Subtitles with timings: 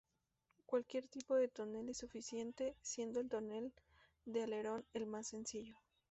[0.65, 3.71] Cualquier tipo de tonel es suficiente, siendo el tonel
[4.25, 5.77] de alerón el más sencillo.